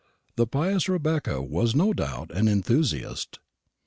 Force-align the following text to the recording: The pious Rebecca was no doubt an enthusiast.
The 0.35 0.47
pious 0.47 0.89
Rebecca 0.89 1.43
was 1.43 1.75
no 1.75 1.93
doubt 1.93 2.31
an 2.35 2.47
enthusiast. 2.47 3.37